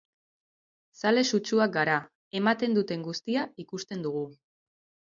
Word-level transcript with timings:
Zale 1.01 1.23
sutsuak 1.35 1.77
gara, 1.77 1.99
ematen 2.41 2.77
duten 2.81 3.07
guztia 3.13 3.47
ikusten 3.69 4.07
dugu. 4.11 4.29